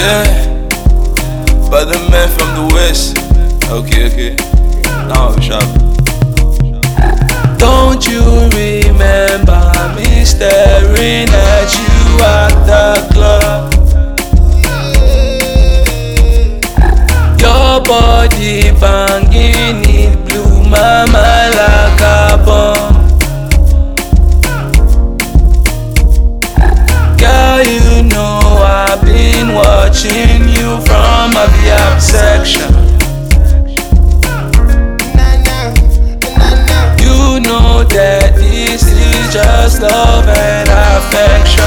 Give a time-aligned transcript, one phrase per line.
[0.00, 0.24] Yeah,
[1.70, 3.18] by the man from the west.
[3.68, 4.34] Okay, okay.
[5.08, 5.68] Now I'm sharp.
[7.58, 8.22] Don't you
[8.56, 9.60] remember
[9.94, 11.92] me staring at you
[12.24, 13.74] at the club?
[17.38, 19.29] Your body bang
[39.30, 41.62] just love and affection.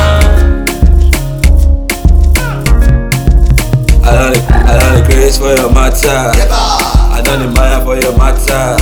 [4.03, 6.09] I don't, I don't the grace for your matter.
[6.11, 8.75] I don't the Maya for your matter.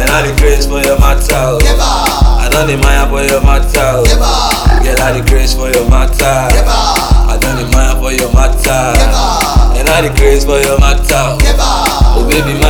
[0.00, 1.60] And I the grace for your matter.
[1.68, 4.00] I don't the Maya for your matter.
[4.82, 6.24] Get out the grace for your matter.
[6.24, 8.96] I don't the Maya for your matter.
[9.76, 11.36] And I the grace for your matter.
[12.16, 12.69] Oh baby Maya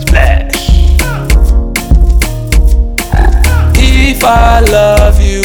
[0.00, 0.68] Splash.
[3.76, 5.37] If I love you,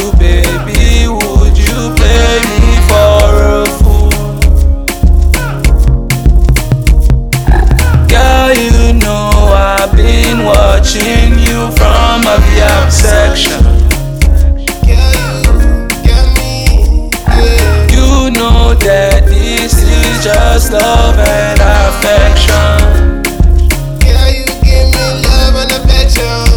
[20.23, 23.23] this is just love and affection.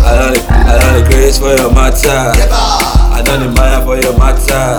[0.05, 2.09] I don't I don't the grace for your matter.
[2.09, 4.79] I don't Maya for your matter.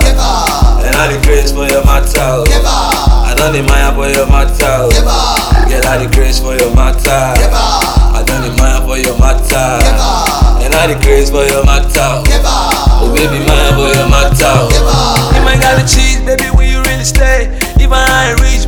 [0.84, 2.44] And I the grace for your matter.
[2.56, 4.88] I don't Maya for your matter.
[5.68, 7.10] Get out the grace for your matter.
[7.10, 9.84] I don't Maya for your matter.
[10.64, 12.27] And I the grace for your matter.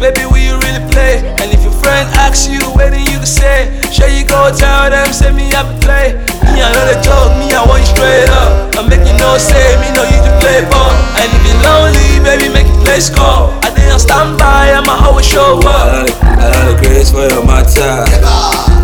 [0.00, 1.20] Baby, will you really play?
[1.44, 4.88] And if your friend asks you, where then you can say, Sure you go tell
[4.88, 6.16] them, say me I be play.
[6.50, 8.72] Me I know the joke, me I want you straight up.
[8.74, 10.90] I make you know, say me know you to play ball.
[11.20, 13.52] And if you're lonely, baby, make you place call.
[13.60, 16.08] I think I'll stand by, I'ma always show up.
[16.24, 18.08] I don't the grace for your matter.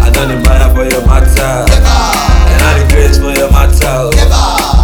[0.04, 1.64] I don't the Maya for your matter.
[1.64, 4.12] I the grace for your matter.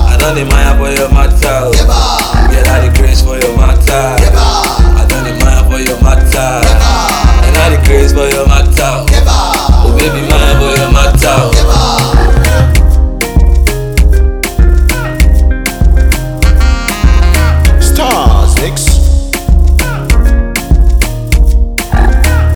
[0.09, 1.52] I don't the Maya your for your matter.